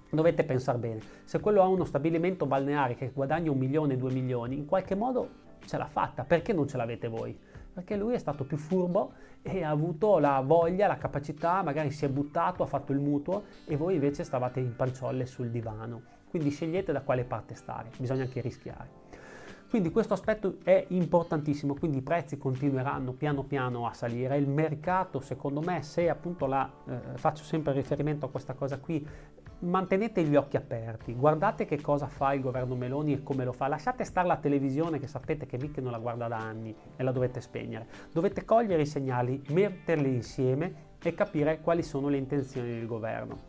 dovete 0.10 0.44
pensare 0.44 0.78
bene. 0.78 1.00
Se 1.24 1.40
quello 1.40 1.62
ha 1.62 1.68
uno 1.68 1.86
stabilimento 1.86 2.46
balneare 2.46 2.96
che 2.96 3.12
guadagna 3.14 3.52
un 3.52 3.58
milione, 3.58 3.98
due 3.98 4.12
milioni, 4.12 4.58
in 4.58 4.66
qualche 4.66 4.96
modo 4.96 5.48
ce 5.66 5.78
l'ha 5.78 5.88
fatta. 5.88 6.24
Perché 6.24 6.54
non 6.54 6.68
ce 6.68 6.78
l'avete 6.78 7.08
voi? 7.08 7.38
Perché 7.80 7.96
lui 7.96 8.14
è 8.14 8.18
stato 8.18 8.44
più 8.44 8.58
furbo 8.58 9.14
e 9.42 9.64
ha 9.64 9.70
avuto 9.70 10.20
la 10.20 10.42
voglia, 10.42 10.86
la 10.86 10.98
capacità, 10.98 11.64
magari 11.64 11.92
si 11.92 12.04
è 12.04 12.10
buttato, 12.10 12.62
ha 12.62 12.66
fatto 12.66 12.92
il 12.92 13.00
mutuo 13.00 13.44
e 13.66 13.78
voi 13.78 13.94
invece 13.94 14.26
stavate 14.26 14.60
in 14.60 14.76
panciolle 14.76 15.26
sul 15.26 15.50
divano. 15.50 16.02
Quindi 16.30 16.50
scegliete 16.50 16.92
da 16.92 17.00
quale 17.00 17.24
parte 17.24 17.56
stare, 17.56 17.90
bisogna 17.98 18.24
anche 18.24 18.42
rischiare. 18.42 18.90
Quindi 19.70 19.92
questo 19.92 20.14
aspetto 20.14 20.58
è 20.64 20.88
importantissimo, 20.90 21.74
quindi 21.74 22.00
i 22.00 22.02
prezzi 22.02 22.38
continueranno 22.38 23.14
piano 23.14 23.44
piano 23.44 23.88
a 23.88 23.94
salire, 23.94 24.36
il 24.36 24.50
mercato 24.50 25.22
secondo 25.22 25.62
me 25.62 25.82
se 25.82 26.10
appunto 26.10 26.48
la, 26.48 26.70
eh, 26.86 27.00
faccio 27.16 27.46
sempre 27.46 27.72
riferimento 27.72 28.26
a 28.26 28.30
questa 28.30 28.56
cosa 28.56 28.78
qui, 28.78 29.08
mantenete 29.60 30.24
gli 30.24 30.36
occhi 30.36 30.58
aperti, 30.58 31.14
guardate 31.14 31.66
che 31.66 31.82
cosa 31.82 32.08
fa 32.08 32.34
il 32.34 32.42
governo 32.42 32.76
Meloni 32.76 33.14
e 33.14 33.24
come 33.24 33.44
lo 33.44 33.52
fa, 33.52 33.68
lasciate 33.68 34.04
stare 34.04 34.28
la 34.28 34.38
televisione 34.38 35.00
che 35.00 35.08
sapete 35.08 35.46
che 35.46 35.58
mica 35.58 35.82
non 35.82 35.92
la 35.92 36.00
guarda 36.00 36.28
da 36.28 36.38
anni 36.38 36.74
e 36.96 37.04
la 37.04 37.12
dovete 37.12 37.42
spegnere, 37.42 37.88
dovete 38.12 38.46
cogliere 38.46 38.84
i 38.84 38.86
segnali, 38.86 39.42
metterli 39.50 40.14
insieme 40.14 40.88
e 41.02 41.14
capire 41.14 41.60
quali 41.62 41.84
sono 41.84 42.08
le 42.08 42.18
intenzioni 42.18 42.70
del 42.70 42.86
governo. 42.86 43.48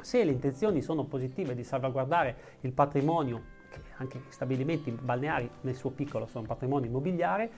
Se 0.00 0.22
le 0.24 0.32
intenzioni 0.32 0.80
sono 0.80 1.04
positive 1.04 1.54
di 1.54 1.64
salvaguardare 1.64 2.36
il 2.60 2.72
patrimonio 2.72 3.60
anche 3.96 4.22
stabilimenti 4.28 4.90
balneari 4.90 5.48
nel 5.62 5.74
suo 5.74 5.90
piccolo 5.90 6.26
sono 6.26 6.46
patrimonio 6.46 6.88
immobiliare 6.88 7.50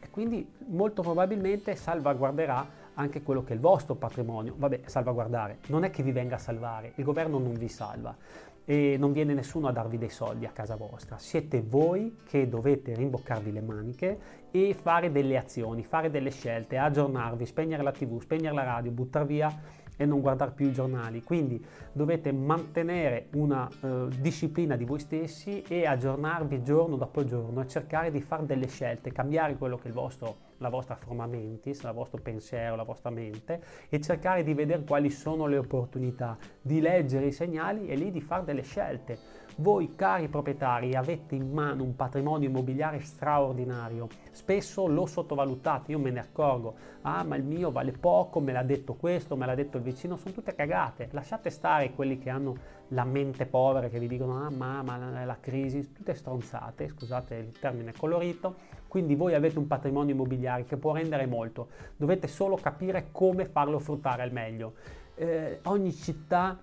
e 0.00 0.08
quindi 0.10 0.50
molto 0.68 1.02
probabilmente 1.02 1.76
salvaguarderà 1.76 2.79
anche 2.94 3.22
quello 3.22 3.42
che 3.42 3.52
è 3.52 3.54
il 3.54 3.60
vostro 3.60 3.94
patrimonio. 3.94 4.54
Vabbè, 4.56 4.82
salvaguardare, 4.86 5.58
non 5.68 5.84
è 5.84 5.90
che 5.90 6.02
vi 6.02 6.12
venga 6.12 6.36
a 6.36 6.38
salvare, 6.38 6.92
il 6.96 7.04
governo 7.04 7.38
non 7.38 7.54
vi 7.54 7.68
salva 7.68 8.16
e 8.64 8.96
non 8.98 9.12
viene 9.12 9.34
nessuno 9.34 9.68
a 9.68 9.72
darvi 9.72 9.98
dei 9.98 10.10
soldi 10.10 10.46
a 10.46 10.50
casa 10.50 10.76
vostra, 10.76 11.18
siete 11.18 11.60
voi 11.60 12.18
che 12.24 12.48
dovete 12.48 12.94
rimboccarvi 12.94 13.50
le 13.50 13.60
maniche 13.60 14.18
e 14.50 14.74
fare 14.74 15.10
delle 15.10 15.36
azioni, 15.36 15.82
fare 15.82 16.10
delle 16.10 16.30
scelte, 16.30 16.76
aggiornarvi, 16.76 17.46
spegnere 17.46 17.82
la 17.82 17.92
tv, 17.92 18.20
spegnere 18.20 18.54
la 18.54 18.64
radio, 18.64 18.90
buttare 18.90 19.24
via 19.24 19.60
e 19.96 20.06
non 20.06 20.20
guardare 20.20 20.52
più 20.52 20.68
i 20.68 20.72
giornali. 20.72 21.22
Quindi 21.22 21.62
dovete 21.92 22.32
mantenere 22.32 23.26
una 23.32 23.68
eh, 23.68 24.06
disciplina 24.18 24.76
di 24.76 24.84
voi 24.84 24.98
stessi 24.98 25.62
e 25.62 25.84
aggiornarvi 25.84 26.62
giorno 26.62 26.96
dopo 26.96 27.24
giorno 27.24 27.60
e 27.60 27.66
cercare 27.66 28.10
di 28.10 28.20
fare 28.20 28.46
delle 28.46 28.66
scelte, 28.66 29.12
cambiare 29.12 29.56
quello 29.56 29.76
che 29.76 29.84
è 29.84 29.88
il 29.88 29.94
vostro 29.94 30.48
la 30.60 30.68
vostra 30.68 30.94
forma 30.94 31.26
mentis, 31.26 31.82
il 31.82 31.92
vostro 31.92 32.20
pensiero, 32.20 32.76
la 32.76 32.82
vostra 32.82 33.10
mente 33.10 33.62
e 33.88 34.00
cercare 34.00 34.42
di 34.42 34.54
vedere 34.54 34.84
quali 34.84 35.10
sono 35.10 35.46
le 35.46 35.58
opportunità, 35.58 36.36
di 36.60 36.80
leggere 36.80 37.26
i 37.26 37.32
segnali 37.32 37.88
e 37.88 37.96
lì 37.96 38.10
di 38.10 38.20
fare 38.20 38.44
delle 38.44 38.62
scelte 38.62 39.18
voi 39.60 39.94
cari 39.94 40.28
proprietari 40.28 40.94
avete 40.94 41.34
in 41.34 41.52
mano 41.52 41.82
un 41.82 41.94
patrimonio 41.94 42.48
immobiliare 42.48 43.00
straordinario, 43.00 44.08
spesso 44.30 44.86
lo 44.86 45.04
sottovalutate, 45.04 45.92
io 45.92 45.98
me 45.98 46.10
ne 46.10 46.20
accorgo, 46.20 46.74
ah 47.02 47.22
ma 47.24 47.36
il 47.36 47.44
mio 47.44 47.70
vale 47.70 47.92
poco, 47.92 48.40
me 48.40 48.52
l'ha 48.52 48.62
detto 48.62 48.94
questo, 48.94 49.36
me 49.36 49.44
l'ha 49.44 49.54
detto 49.54 49.76
il 49.76 49.82
vicino, 49.82 50.16
sono 50.16 50.32
tutte 50.32 50.54
cagate, 50.54 51.08
lasciate 51.12 51.50
stare 51.50 51.92
quelli 51.92 52.18
che 52.18 52.30
hanno 52.30 52.78
la 52.88 53.04
mente 53.04 53.44
povera 53.44 53.88
che 53.88 53.98
vi 53.98 54.08
dicono 54.08 54.44
ah 54.44 54.50
mamma 54.50 54.96
la, 54.96 55.24
la 55.24 55.36
crisi, 55.38 55.92
tutte 55.92 56.14
stronzate, 56.14 56.88
scusate 56.88 57.34
il 57.34 57.58
termine 57.58 57.92
colorito, 57.92 58.54
quindi 58.88 59.14
voi 59.14 59.34
avete 59.34 59.58
un 59.58 59.66
patrimonio 59.66 60.14
immobiliare 60.14 60.64
che 60.64 60.78
può 60.78 60.94
rendere 60.94 61.26
molto, 61.26 61.68
dovete 61.96 62.28
solo 62.28 62.56
capire 62.56 63.08
come 63.12 63.44
farlo 63.44 63.78
fruttare 63.78 64.22
al 64.22 64.32
meglio. 64.32 64.72
Eh, 65.14 65.60
ogni 65.64 65.92
città 65.92 66.58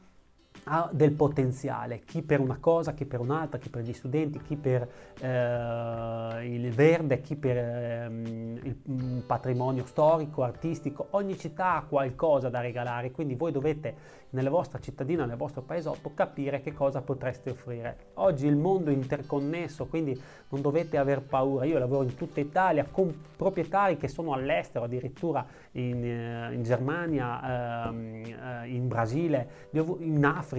ha 0.68 0.90
del 0.92 1.12
potenziale, 1.12 2.02
chi 2.06 2.22
per 2.22 2.40
una 2.40 2.58
cosa, 2.60 2.94
chi 2.94 3.06
per 3.06 3.20
un'altra, 3.20 3.58
chi 3.58 3.70
per 3.70 3.84
gli 3.84 3.94
studenti, 3.94 4.42
chi 4.42 4.56
per 4.56 4.88
eh, 5.20 6.56
il 6.56 6.72
verde, 6.72 7.22
chi 7.22 7.36
per 7.36 7.58
eh, 7.58 8.10
il 8.64 9.24
patrimonio 9.26 9.86
storico, 9.86 10.44
artistico, 10.44 11.08
ogni 11.12 11.38
città 11.38 11.76
ha 11.76 11.84
qualcosa 11.84 12.50
da 12.50 12.62
regalare, 12.62 13.12
quindi 13.12 13.36
voi 13.36 13.52
dovete 13.52 14.18
nella 14.32 14.50
vostra 14.50 14.80
cittadina, 14.80 15.26
nel 15.26 15.38
vostro 15.38 15.62
paesotto, 15.62 16.12
capire 16.14 16.62
che 16.62 16.74
cosa 16.74 17.02
potreste 17.02 17.52
offrire. 17.52 17.98
Oggi 18.16 18.46
il 18.46 18.58
mondo 18.58 18.90
è 18.90 18.94
interconnesso, 18.94 19.86
quindi 19.86 20.20
non 20.50 20.62
dovete 20.62 20.98
aver 20.98 21.22
paura. 21.22 21.66
Io 21.66 21.80
lavoro 21.80 22.04
in 22.04 22.16
tutta 22.16 22.40
Italia 22.40 22.86
con 22.90 23.14
proprietari 23.36 23.98
che 23.98 24.08
sono 24.08 24.34
all'estero, 24.34 24.86
addirittura 24.86 25.46
in, 25.74 26.04
eh, 26.04 26.54
in 26.54 26.64
Germania, 26.64 27.88
ehm, 27.88 28.24
eh, 28.26 28.68
in 28.68 28.88
Brasile, 28.88 29.50
in 30.00 30.26
Africa, 30.26 30.57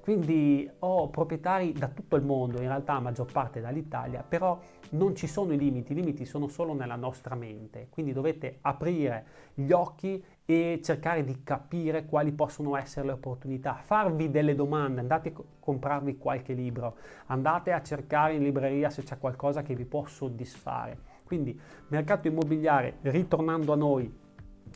quindi 0.00 0.68
ho 0.80 1.08
proprietari 1.08 1.72
da 1.72 1.88
tutto 1.88 2.16
il 2.16 2.24
mondo, 2.24 2.60
in 2.60 2.68
realtà 2.68 2.94
la 2.94 3.00
maggior 3.00 3.30
parte 3.30 3.60
dall'Italia, 3.60 4.24
però 4.26 4.58
non 4.90 5.14
ci 5.14 5.26
sono 5.26 5.52
i 5.52 5.58
limiti, 5.58 5.92
i 5.92 5.94
limiti 5.94 6.24
sono 6.24 6.48
solo 6.48 6.74
nella 6.74 6.96
nostra 6.96 7.34
mente, 7.34 7.88
quindi 7.90 8.12
dovete 8.12 8.58
aprire 8.62 9.26
gli 9.54 9.70
occhi 9.72 10.22
e 10.44 10.80
cercare 10.82 11.24
di 11.24 11.42
capire 11.42 12.06
quali 12.06 12.32
possono 12.32 12.76
essere 12.76 13.06
le 13.06 13.12
opportunità, 13.12 13.74
farvi 13.82 14.30
delle 14.30 14.54
domande, 14.54 15.00
andate 15.00 15.28
a 15.28 15.42
comprarvi 15.58 16.16
qualche 16.18 16.52
libro, 16.52 16.96
andate 17.26 17.72
a 17.72 17.82
cercare 17.82 18.34
in 18.34 18.42
libreria 18.42 18.90
se 18.90 19.02
c'è 19.02 19.18
qualcosa 19.18 19.62
che 19.62 19.74
vi 19.74 19.84
può 19.84 20.06
soddisfare. 20.06 21.14
Quindi 21.24 21.58
mercato 21.88 22.28
immobiliare, 22.28 22.98
ritornando 23.02 23.72
a 23.72 23.76
noi, 23.76 24.24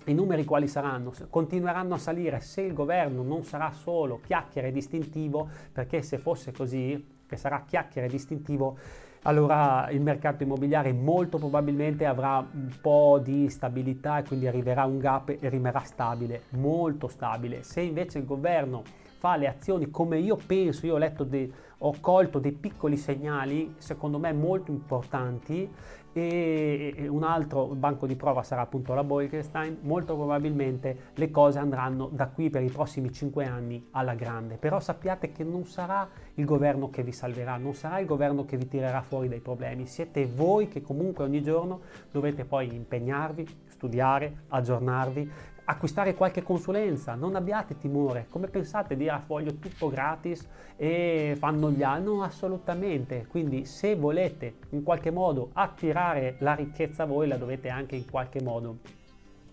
i 0.06 0.14
numeri 0.14 0.44
quali 0.44 0.66
saranno? 0.66 1.12
Continueranno 1.28 1.94
a 1.94 1.98
salire 1.98 2.40
se 2.40 2.62
il 2.62 2.72
governo 2.72 3.22
non 3.22 3.44
sarà 3.44 3.70
solo 3.72 4.20
chiacchiere 4.20 4.72
distintivo, 4.72 5.48
perché 5.72 6.02
se 6.02 6.18
fosse 6.18 6.52
così, 6.52 7.18
che 7.26 7.36
sarà 7.36 7.62
chiacchiere 7.66 8.08
distintivo, 8.08 8.76
allora 9.22 9.88
il 9.90 10.00
mercato 10.00 10.42
immobiliare 10.42 10.92
molto 10.92 11.36
probabilmente 11.36 12.06
avrà 12.06 12.38
un 12.38 12.72
po' 12.80 13.20
di 13.22 13.50
stabilità 13.50 14.18
e 14.18 14.24
quindi 14.24 14.46
arriverà 14.46 14.84
un 14.84 14.98
gap 14.98 15.28
e 15.28 15.48
rimarrà 15.48 15.80
stabile, 15.80 16.44
molto 16.50 17.06
stabile. 17.06 17.62
Se 17.62 17.82
invece 17.82 18.18
il 18.18 18.24
governo 18.24 18.82
fa 19.18 19.36
le 19.36 19.48
azioni 19.48 19.90
come 19.90 20.18
io 20.18 20.36
penso, 20.36 20.86
io 20.86 20.94
ho 20.94 20.98
letto, 20.98 21.24
dei, 21.24 21.52
ho 21.78 21.94
colto 22.00 22.38
dei 22.38 22.52
piccoli 22.52 22.96
segnali, 22.96 23.74
secondo 23.76 24.18
me 24.18 24.32
molto 24.32 24.70
importanti, 24.70 25.70
e 26.12 27.06
un 27.08 27.22
altro 27.22 27.66
banco 27.66 28.06
di 28.06 28.16
prova 28.16 28.42
sarà 28.42 28.62
appunto 28.62 28.94
la 28.94 29.04
Bolkestein, 29.04 29.78
molto 29.82 30.16
probabilmente 30.16 31.10
le 31.14 31.30
cose 31.30 31.58
andranno 31.58 32.08
da 32.10 32.28
qui 32.28 32.50
per 32.50 32.62
i 32.62 32.70
prossimi 32.70 33.12
5 33.12 33.44
anni 33.44 33.88
alla 33.92 34.14
grande, 34.14 34.56
però 34.56 34.80
sappiate 34.80 35.32
che 35.32 35.44
non 35.44 35.64
sarà 35.64 36.08
il 36.34 36.44
governo 36.44 36.90
che 36.90 37.02
vi 37.02 37.12
salverà, 37.12 37.56
non 37.56 37.74
sarà 37.74 37.98
il 38.00 38.06
governo 38.06 38.44
che 38.44 38.56
vi 38.56 38.66
tirerà 38.66 39.02
fuori 39.02 39.28
dai 39.28 39.40
problemi, 39.40 39.86
siete 39.86 40.26
voi 40.26 40.68
che 40.68 40.82
comunque 40.82 41.24
ogni 41.24 41.42
giorno 41.42 41.80
dovete 42.10 42.44
poi 42.44 42.74
impegnarvi, 42.74 43.46
studiare, 43.66 44.44
aggiornarvi, 44.48 45.30
acquistare 45.70 46.14
qualche 46.14 46.42
consulenza, 46.42 47.14
non 47.14 47.36
abbiate 47.36 47.78
timore, 47.78 48.26
come 48.28 48.48
pensate 48.48 48.96
di 48.96 49.02
dire 49.04 49.14
a 49.14 49.20
foglio 49.20 49.54
tutto 49.54 49.88
gratis 49.88 50.46
e 50.76 51.36
fanno 51.38 51.70
gli 51.70 51.82
altri? 51.82 52.04
No, 52.04 52.22
assolutamente, 52.22 53.26
quindi 53.28 53.64
se 53.64 53.94
volete 53.94 54.54
in 54.70 54.82
qualche 54.82 55.10
modo 55.10 55.50
attirare 55.52 56.36
la 56.38 56.54
ricchezza 56.54 57.04
voi 57.04 57.28
la 57.28 57.36
dovete 57.36 57.68
anche 57.68 57.94
in 57.94 58.08
qualche 58.10 58.42
modo, 58.42 58.78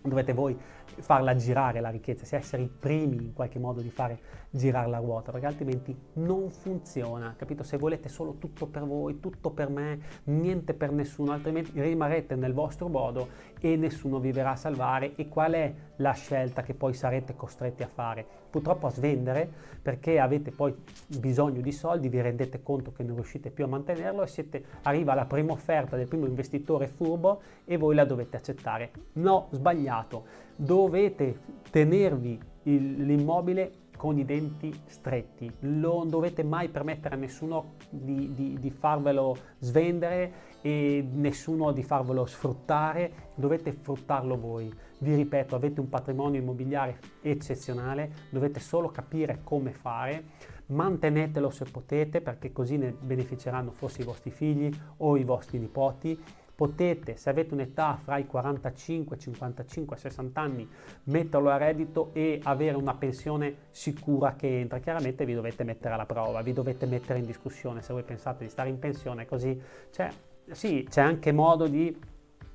dovete 0.02 0.32
voi 0.32 0.58
farla 0.98 1.34
girare 1.36 1.80
la 1.80 1.90
ricchezza, 1.90 2.24
se 2.24 2.36
essere 2.36 2.62
i 2.62 2.68
primi 2.68 3.16
in 3.16 3.32
qualche 3.32 3.58
modo 3.58 3.80
di 3.80 3.90
fare 3.90 4.18
girare 4.50 4.88
la 4.88 4.98
ruota, 4.98 5.30
perché 5.30 5.46
altrimenti 5.46 5.96
non 6.14 6.50
funziona, 6.50 7.34
capito? 7.36 7.62
Se 7.62 7.76
volete 7.76 8.08
solo 8.08 8.36
tutto 8.38 8.66
per 8.66 8.84
voi, 8.84 9.20
tutto 9.20 9.50
per 9.50 9.68
me, 9.68 10.00
niente 10.24 10.74
per 10.74 10.90
nessuno, 10.90 11.32
altrimenti 11.32 11.80
rimarrete 11.80 12.34
nel 12.34 12.52
vostro 12.52 12.88
modo 12.88 13.28
e 13.60 13.76
nessuno 13.76 14.18
vi 14.18 14.32
verrà 14.32 14.52
a 14.52 14.56
salvare. 14.56 15.14
E 15.16 15.28
qual 15.28 15.52
è 15.52 15.72
la 15.96 16.12
scelta 16.12 16.62
che 16.62 16.74
poi 16.74 16.94
sarete 16.94 17.34
costretti 17.36 17.82
a 17.82 17.88
fare? 17.88 18.24
Purtroppo 18.50 18.86
a 18.86 18.90
svendere 18.90 19.50
perché 19.82 20.18
avete 20.18 20.50
poi 20.50 20.74
bisogno 21.06 21.60
di 21.60 21.72
soldi, 21.72 22.08
vi 22.08 22.20
rendete 22.20 22.62
conto 22.62 22.92
che 22.92 23.02
non 23.02 23.14
riuscite 23.14 23.50
più 23.50 23.64
a 23.64 23.68
mantenerlo 23.68 24.22
e 24.22 24.26
siete, 24.26 24.64
arriva 24.82 25.14
la 25.14 25.26
prima 25.26 25.52
offerta 25.52 25.96
del 25.96 26.08
primo 26.08 26.26
investitore 26.26 26.86
furbo 26.88 27.40
e 27.64 27.76
voi 27.76 27.94
la 27.94 28.04
dovete 28.04 28.36
accettare. 28.36 28.90
No, 29.14 29.48
sbagliato. 29.50 30.46
Dovete 30.60 31.38
tenervi 31.70 32.36
il, 32.64 33.04
l'immobile 33.04 33.86
con 33.96 34.18
i 34.18 34.24
denti 34.24 34.72
stretti. 34.86 35.48
Non 35.60 36.08
dovete 36.08 36.42
mai 36.42 36.68
permettere 36.68 37.14
a 37.14 37.18
nessuno 37.18 37.74
di, 37.90 38.32
di, 38.34 38.56
di, 38.58 38.70
farvelo 38.70 39.36
svendere 39.60 40.32
e 40.60 41.06
nessuno 41.12 41.70
di 41.70 41.84
farvelo 41.84 42.26
sfruttare, 42.26 43.30
dovete 43.36 43.72
sfruttarlo 43.72 44.36
voi. 44.36 44.72
Vi 44.98 45.14
ripeto, 45.14 45.54
avete 45.54 45.78
un 45.78 45.88
patrimonio 45.88 46.40
immobiliare 46.40 46.98
eccezionale, 47.22 48.10
dovete 48.30 48.58
solo 48.58 48.88
capire 48.88 49.40
come 49.44 49.72
fare, 49.72 50.24
mantenetelo 50.66 51.50
se 51.50 51.66
potete 51.66 52.20
perché 52.20 52.50
così 52.50 52.78
ne 52.78 52.90
beneficeranno 52.92 53.70
forse 53.70 54.02
i 54.02 54.04
vostri 54.04 54.32
figli 54.32 54.70
o 54.98 55.16
i 55.16 55.22
vostri 55.22 55.60
nipoti 55.60 56.20
potete, 56.58 57.16
se 57.16 57.30
avete 57.30 57.54
un'età 57.54 57.96
fra 58.02 58.18
i 58.18 58.26
45, 58.26 59.16
55 59.16 59.94
e 59.94 59.98
60 60.00 60.40
anni, 60.40 60.68
metterlo 61.04 61.50
a 61.50 61.56
reddito 61.56 62.10
e 62.14 62.40
avere 62.42 62.76
una 62.76 62.94
pensione 62.94 63.68
sicura 63.70 64.34
che 64.34 64.58
entra. 64.58 64.80
Chiaramente 64.80 65.24
vi 65.24 65.34
dovete 65.34 65.62
mettere 65.62 65.94
alla 65.94 66.04
prova, 66.04 66.42
vi 66.42 66.52
dovete 66.52 66.86
mettere 66.86 67.20
in 67.20 67.26
discussione 67.26 67.80
se 67.80 67.92
voi 67.92 68.02
pensate 68.02 68.42
di 68.42 68.50
stare 68.50 68.70
in 68.70 68.80
pensione 68.80 69.24
così. 69.24 69.56
Cioè, 69.92 70.10
sì, 70.50 70.84
c'è 70.90 71.00
anche 71.00 71.30
modo 71.30 71.68
di 71.68 71.96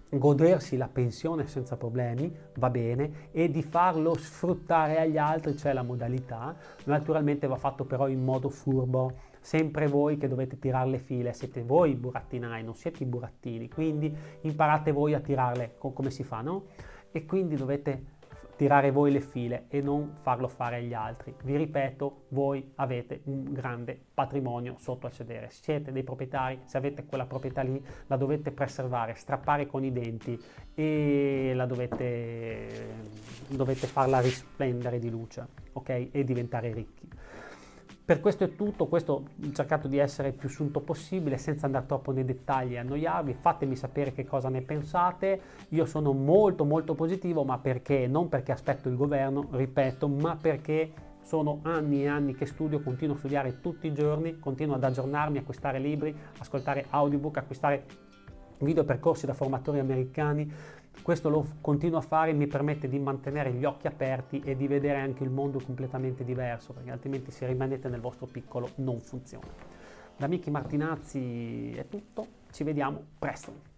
godersi 0.09 0.75
la 0.75 0.89
pensione 0.91 1.47
senza 1.47 1.77
problemi, 1.77 2.29
va 2.55 2.69
bene, 2.69 3.29
e 3.31 3.49
di 3.49 3.63
farlo 3.63 4.17
sfruttare 4.17 4.99
agli 4.99 5.17
altri, 5.17 5.53
c'è 5.53 5.71
la 5.71 5.81
modalità, 5.81 6.53
naturalmente 6.83 7.47
va 7.47 7.55
fatto 7.55 7.85
però 7.85 8.09
in 8.09 8.21
modo 8.21 8.49
furbo, 8.49 9.31
sempre 9.43 9.87
voi 9.87 10.17
che 10.17 10.29
dovete 10.29 10.57
tirare 10.57 10.89
le 10.89 10.99
file, 10.99 11.33
siete 11.33 11.63
voi 11.63 11.91
i 11.91 11.95
burattinai, 11.95 12.63
non 12.63 12.75
siete 12.75 13.03
i 13.03 13.05
burattini, 13.05 13.67
quindi 13.67 14.15
imparate 14.41 14.93
voi 14.93 15.13
a 15.13 15.19
tirarle 15.19 15.75
come 15.77 16.09
si 16.09 16.23
fa, 16.23 16.39
no? 16.39 16.67
E 17.11 17.25
quindi 17.25 17.55
dovete 17.55 18.11
tirare 18.55 18.91
voi 18.91 19.11
le 19.11 19.19
file 19.19 19.65
e 19.67 19.81
non 19.81 20.13
farlo 20.13 20.47
fare 20.47 20.77
agli 20.77 20.93
altri. 20.93 21.35
Vi 21.43 21.57
ripeto, 21.57 22.25
voi 22.29 22.71
avete 22.75 23.19
un 23.25 23.51
grande 23.51 23.99
patrimonio 24.13 24.75
sotto 24.77 25.07
al 25.07 25.11
sedere, 25.11 25.49
siete 25.49 25.91
dei 25.91 26.03
proprietari, 26.03 26.61
se 26.63 26.77
avete 26.77 27.05
quella 27.05 27.25
proprietà 27.25 27.61
lì 27.63 27.83
la 28.07 28.15
dovete 28.15 28.51
preservare, 28.51 29.15
strappare 29.15 29.67
con 29.67 29.83
i 29.83 29.91
denti 29.91 30.41
e 30.73 31.51
la 31.53 31.65
dovete, 31.65 32.87
dovete 33.49 33.87
farla 33.87 34.21
risplendere 34.21 34.99
di 34.99 35.09
luce, 35.09 35.45
ok? 35.73 36.09
E 36.11 36.23
diventare 36.23 36.71
ricchi. 36.71 37.09
Per 38.05 38.19
questo 38.19 38.43
è 38.43 38.53
tutto, 38.53 38.87
questo 38.87 39.13
ho 39.13 39.51
cercato 39.53 39.87
di 39.87 39.97
essere 39.97 40.27
il 40.27 40.33
più 40.33 40.49
sunto 40.49 40.81
possibile 40.81 41.37
senza 41.37 41.67
andare 41.67 41.85
troppo 41.85 42.11
nei 42.11 42.25
dettagli 42.25 42.73
e 42.73 42.79
annoiarvi, 42.79 43.33
fatemi 43.33 43.77
sapere 43.77 44.11
che 44.11 44.25
cosa 44.25 44.49
ne 44.49 44.61
pensate, 44.61 45.39
io 45.69 45.85
sono 45.85 46.11
molto 46.11 46.65
molto 46.65 46.95
positivo 46.95 47.45
ma 47.45 47.59
perché? 47.59 48.05
Non 48.07 48.27
perché 48.27 48.51
aspetto 48.51 48.89
il 48.89 48.97
governo, 48.97 49.47
ripeto, 49.51 50.09
ma 50.09 50.35
perché 50.35 50.91
sono 51.21 51.59
anni 51.61 52.03
e 52.03 52.07
anni 52.07 52.35
che 52.35 52.45
studio, 52.45 52.81
continuo 52.81 53.15
a 53.15 53.19
studiare 53.19 53.61
tutti 53.61 53.87
i 53.87 53.93
giorni, 53.93 54.37
continuo 54.37 54.75
ad 54.75 54.83
aggiornarmi, 54.83 55.37
acquistare 55.37 55.79
libri, 55.79 56.13
ascoltare 56.39 56.87
audiobook, 56.89 57.37
acquistare 57.37 57.85
video 58.59 58.83
percorsi 58.83 59.25
da 59.25 59.33
formatori 59.33 59.79
americani 59.79 60.51
questo 61.01 61.29
lo 61.29 61.45
continuo 61.59 61.97
a 61.97 62.01
fare 62.01 62.31
e 62.31 62.33
mi 62.33 62.47
permette 62.47 62.87
di 62.87 62.99
mantenere 62.99 63.51
gli 63.51 63.65
occhi 63.65 63.87
aperti 63.87 64.41
e 64.43 64.55
di 64.55 64.67
vedere 64.67 64.99
anche 64.99 65.23
il 65.23 65.29
mondo 65.29 65.59
completamente 65.59 66.23
diverso, 66.23 66.73
perché 66.73 66.91
altrimenti 66.91 67.31
se 67.31 67.45
rimanete 67.45 67.89
nel 67.89 67.99
vostro 67.99 68.25
piccolo 68.25 68.69
non 68.75 68.99
funziona. 68.99 69.47
Da 70.15 70.27
Miki 70.27 70.51
Martinazzi 70.51 71.73
è 71.75 71.87
tutto, 71.87 72.27
ci 72.51 72.63
vediamo 72.63 73.03
presto. 73.17 73.72